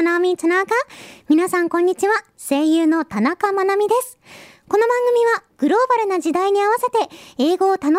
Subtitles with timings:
[0.00, 0.74] まなみ田中。
[1.28, 2.14] 皆さんこんにちは。
[2.38, 4.18] 声優の田中まなみです。
[4.66, 7.92] この番組はグローバルな時代に合わせて英語を楽しみ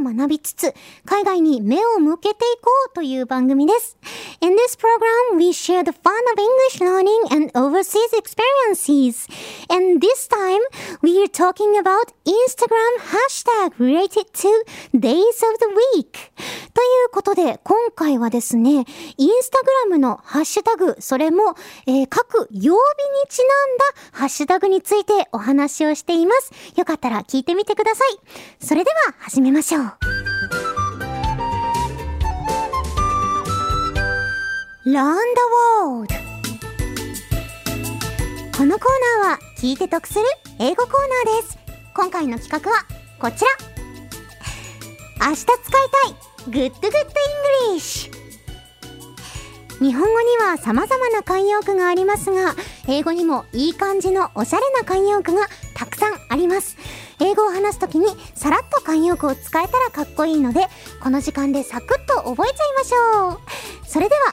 [0.00, 0.74] ながら学びつつ
[1.04, 3.98] 海外に目を向けていこうという番組です。
[4.40, 9.26] In this program, we share the fun of English learning and overseas experiences.
[9.68, 10.60] And this time,
[11.02, 14.48] we are talking about Instagram hashtag related to
[14.94, 16.30] days of the week.
[16.74, 18.84] ということで、今回はですね、
[19.16, 21.54] インスタグラムのハッシュタグ、それも、
[21.86, 22.76] えー、各曜日に
[23.28, 26.52] ちなんだハッシュタグについてお話をしています。
[26.84, 28.18] よかったら聞いてみてください。
[28.62, 29.82] それでは始めましょう。
[34.84, 35.40] Learn the
[35.80, 36.14] World
[38.54, 38.88] このコー
[39.22, 40.24] ナーは聞いて得する
[40.58, 40.92] 英語コー
[41.24, 41.58] ナーです。
[41.94, 42.84] 今回の企画は
[43.18, 43.50] こちら。
[45.26, 46.14] 明日使いたい
[46.50, 46.90] Good Good
[47.72, 48.12] English
[49.80, 52.54] 日本語には様々な慣用句がありますが、
[52.86, 55.46] 英語にもいい感じのおしゃれな慣用句が
[56.34, 56.76] あります。
[57.20, 60.66] 英語を話すときにさらっと慣用句を使えたらかっこいいので、
[61.00, 63.38] この時間でサクッと覚えちゃいましょう。
[63.86, 64.32] それでは、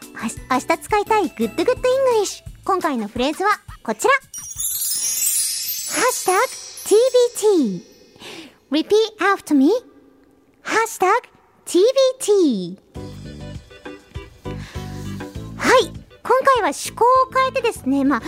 [0.50, 2.44] 明日使いたい Good Good English。
[2.66, 3.52] 今回のフレーズは
[3.84, 4.14] こちら。
[6.84, 7.84] TBT
[8.72, 9.72] Repeat after me.
[11.66, 13.11] TBT
[16.44, 18.26] 回は趣向を変えてですね、まあ、慣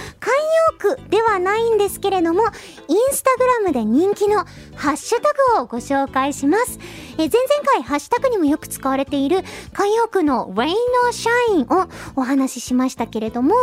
[0.88, 2.44] 用句ではないんですけれども、
[2.88, 6.80] インスタグラムで人気のハッシュタグをご紹介します。
[7.14, 7.32] え前々
[7.66, 9.38] 回ハッシュタグにもよく使われている
[9.74, 10.74] 慣用句の Rain
[11.06, 13.56] or Shine をお話ししましたけれども、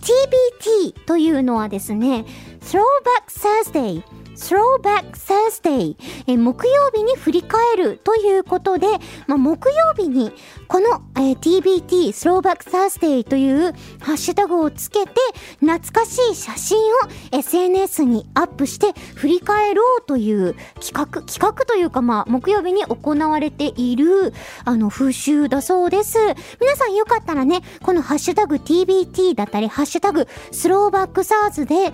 [0.00, 2.24] TBT というのはですね、
[2.60, 2.82] Throwback
[3.28, 4.02] Thursday
[4.34, 8.86] Throwback Thursday、え木曜日に振り返るということで、
[9.26, 10.32] まあ、木曜日に
[10.68, 15.12] この、えー、TBT Throwback Thursday というハッシュタグをつけて
[15.60, 16.82] 懐かしい写真を
[17.32, 24.32] SNS にアップして振り返ろうという企画、企画というかまあ木曜日に行われている
[24.64, 26.18] あの風習だそうです。
[26.60, 31.92] 皆さんよかったらね、このハッシュタグ TBT だったりハッシュタグスローバックサーズで、で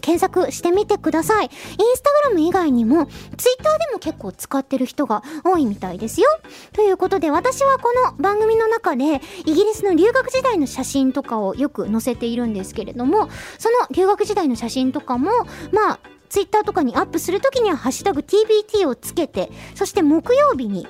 [0.00, 1.50] 検索してみてください。
[1.78, 3.06] インスタグラム以外にも
[3.36, 6.26] ツイッターでも結構使ってる人が多いみたいですよ。
[6.72, 13.28] ということで私はこの番組の中でイギリスの留学時代の写真とかをよく載せているんですけれども
[13.58, 15.30] その留学時代の写真とかも
[15.72, 20.86] まあツイッターとかにアップするときには「ハッシュタグ #TBT」をつけてそして木曜日に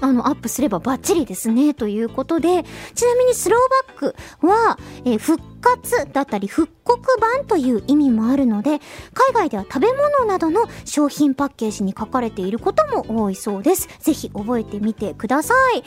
[0.00, 8.80] あの、アップすればバッチリですね、ということで、ちなみにスローバックは、えー、復活だったり復刻版という意味もあるので、
[9.14, 13.88] 海外では食べ物などの商品パッケージに書かれていることも多いそうです。
[14.00, 15.82] ぜひ覚えてみてください。
[15.82, 15.86] と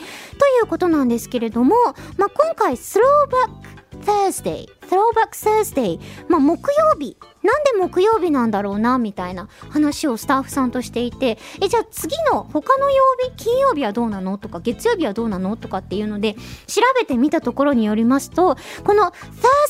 [0.62, 1.76] うことなんですけれども、
[2.16, 4.66] まあ、今回スローバック Thursday.
[4.88, 6.00] Throwback Thursday.
[6.28, 7.16] まあ木曜日。
[7.42, 13.02] なんで木曜日なんだろうなみたいな話をスタッフさんとしていてえじゃあ次の他の曜
[13.36, 14.38] 日金曜日はどうなの？
[14.38, 15.56] とか月曜日はどうなの？
[15.56, 16.34] とかっていうので
[16.66, 19.12] 調べてみたところによりますとこの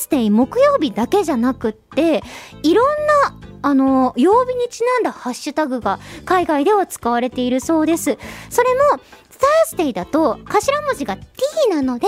[0.01, 2.23] Thursday 木曜日だけじゃなくって
[2.63, 8.17] いろんなあの、曜日にちなんだハッシュタグが海外では使われているそうです。
[8.51, 9.03] それも、
[9.39, 11.25] Thursday だと頭文字が T
[11.71, 12.07] なので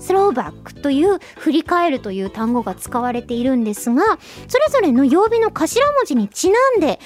[0.00, 4.02] Throwback という振り返るという単語が使われているんですが
[4.48, 6.98] それぞれの曜日の頭文字にちなんで例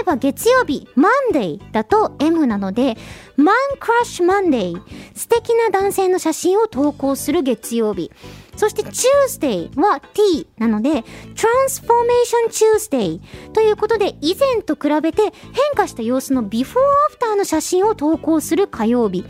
[0.00, 0.88] えば月曜日
[1.32, 2.96] Monday だと M なので
[3.36, 4.82] Man Crush Monday。
[5.14, 8.10] 素敵な男性の写真を投稿する月曜日。
[8.56, 10.90] そして、 Tuesday は T なので、
[11.34, 13.20] Transformation Tuesday
[13.52, 15.32] ということで、以前と比べて変
[15.74, 19.24] 化した様子のビフォーアフターの写真を投稿する火曜日。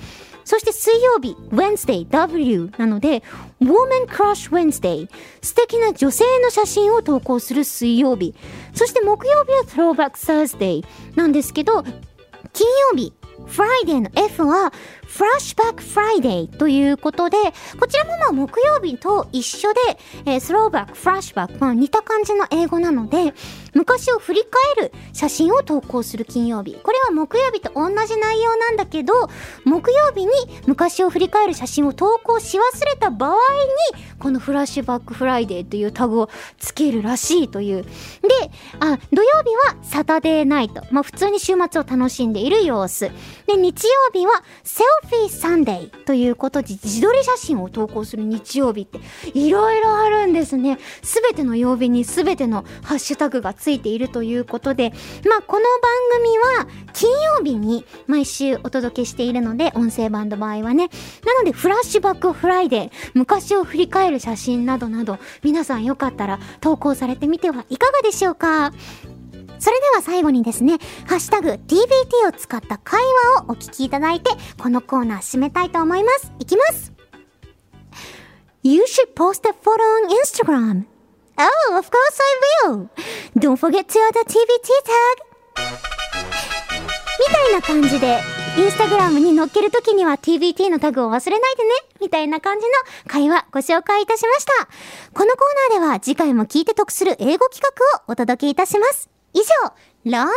[0.44, 3.24] そして、水曜日、Wednesday W なので、
[3.60, 5.08] Woman Crush Wednesday
[5.42, 8.36] 素敵な女性の写真を投稿する水曜日。
[8.72, 10.84] そして、木曜日は Throwback Thursday
[11.16, 11.82] なんですけど、
[12.52, 13.12] 金曜日、
[13.46, 14.72] Friday の F は
[15.06, 17.36] フラッシュバックフライデーということで、
[17.78, 19.80] こちらもまあ木曜日と一緒で、
[20.26, 23.34] えー、スローバック、フラッシュバック、まあ似た感じの英語なので、
[23.74, 24.44] 昔を振り
[24.76, 26.74] 返る写真を投稿する金曜日。
[26.82, 29.12] これは木曜日と同じ内容なんだけど、
[29.64, 30.32] 木曜日に
[30.66, 37.82] 昔を振り返る写真を投稿し忘れた場合に、このフラッシュバックフライデーというタグをつけるらしいという。
[37.82, 37.88] で、
[38.80, 40.82] あ、土曜日は Saturday Night。
[40.90, 43.10] まあ普通に週末を楽しんでいる様子。
[43.46, 49.00] で、日曜日は Selfie Sunday ということで自撮り写真を投稿する日曜日って
[49.34, 50.78] いろいろあるんですね。
[51.02, 54.92] すべての曜日にすべてのハッシュタグがついているということで、
[55.28, 55.66] まあこの番
[56.22, 60.88] 組は金曜日に毎週お届けしているので、音声版の場合はね。
[61.24, 68.72] なので Flashback Friday、昔を振り返る写真などなど、皆さんよかったら投稿されてみてはいかがでしょうか？
[69.58, 73.00] それでは最後にですね、ハッシュタグ TBT を使った会
[73.34, 76.32] 話をお聞きいただいて、このコーナー締めたいと思います。
[76.38, 76.92] いきます
[78.62, 80.86] You should post a photo on Instagram.
[81.38, 82.18] Oh, of course
[82.64, 82.88] I will.
[83.38, 85.36] Don't forget to add a TBT tag.
[87.18, 88.18] みたいな感じで、
[88.58, 91.70] インスタグラムに載っけるときには TBT のタグを忘れないでね、
[92.00, 92.72] みたいな感じの
[93.06, 94.52] 会話ご紹介いたしました。
[95.12, 99.15] このコーナーでは次回も聞いて得する英語企画をお届けいたします。
[99.36, 99.74] 以上、
[100.10, 100.28] ラン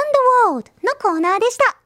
[0.44, 1.78] ドワールドのコーナーでした。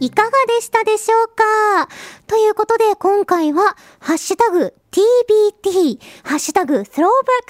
[0.00, 1.88] いかがでしたでしょうか？
[2.28, 7.08] ということで今回はハッシュタグ TBT、ハッシュタグ Throwback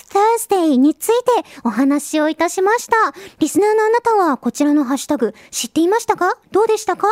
[0.08, 2.96] Thursday についてお話をいたしました。
[3.38, 6.38] リスナーのあなたはこちらのハッシュタグ知っていましたか？
[6.50, 7.08] どうでしたか？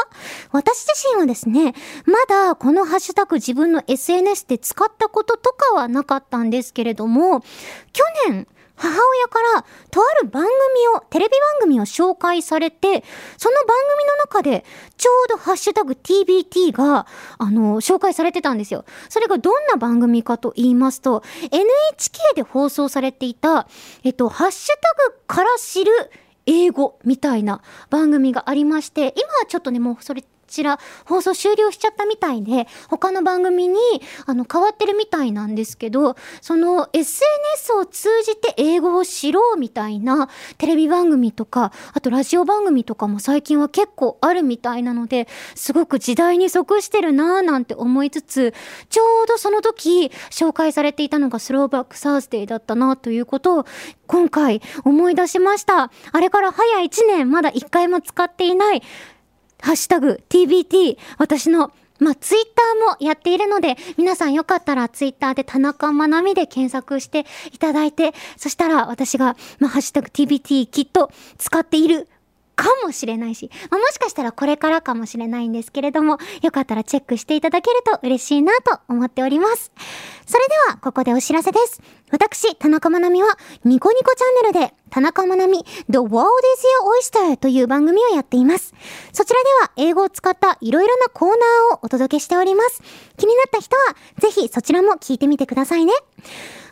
[0.53, 1.75] 私自身はですね、
[2.07, 7.43] まだこのハッシュタグ自分の SNS で使ったこととかはなかったんですけれども、
[7.93, 10.53] 去年母親からとある番組
[10.97, 13.05] を、テレビ番組を紹介されて、
[13.37, 14.65] その番組の中で
[14.97, 17.07] ちょうどハッシュタグ TBT が、
[17.39, 18.85] あの、紹介されてたんですよ。
[19.09, 23.67] それがどんな番組かと言いますと、NHK で放送されていた、
[24.05, 25.93] えっと、ハッシュタグから知る
[26.47, 33.79] 英語みたいな番組がありまして、今はちょっとね、もうそれちら放送終了しちゃったみたいで、他の番組に
[34.27, 40.29] あの変わってるみたいなんですけど、その SNS を通じて英語を知ろうみたいな
[40.59, 48.55] テレビ番組とか、あとラジオ番組とかも最近は結構あるみたいなので、すごく時代に即してるなぁなんて思いつつ、
[48.89, 53.67] ちょうどその時紹介されていたのがスローバックサーズデーだったなということを
[54.07, 55.91] 今回思い出しました。
[56.13, 58.83] あれから早1年まだ1回も使っていない
[59.67, 72.07] ハッシュタグ TBT 私のまあ、ツイッターもやっているので、皆さんよかったらツイッターで田中まなみで検索していただいて、そしたら私が、まあ、ハッシュタグ TBT きっと使っている
[72.57, 79.71] かもしれないし、まあ、もしかしたらこれからかもしれないんですけれども、よかったらチェックしていただけると嬉しいなと思っております。
[80.27, 81.81] それでは、ここでお知らせです。
[82.11, 83.29] 私、田中まなみは、
[83.65, 88.75] ニコニコチャンネルで、田中まなみ The World is Your Oyster という番組をやっています。
[89.13, 92.83] そちらでは、英語を使ったいろいろなコーナーをお届けしております。
[93.19, 95.93] 気になった人は、ぜひそちらも聞いてみてくださいね。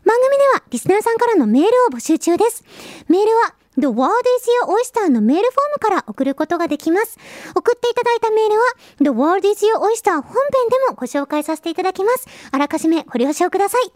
[0.05, 2.65] 番組では、リスナーさんからのメールを募集中です。
[3.09, 7.19] メールは、The World is Your Oyster のメールフォームから送ることができます。
[7.55, 8.63] 送っていただいたメールは
[9.01, 10.33] The World is Your Oyster 本編
[10.71, 12.27] でもご紹介させていただきます。
[12.51, 13.93] あらかじめご了承ください。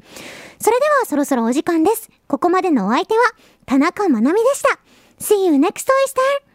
[0.60, 2.10] それではそろそろお時間です。
[2.26, 3.22] ここまでのお相手は
[3.66, 4.78] 田中まなみでした。
[5.20, 6.47] See you next oyster!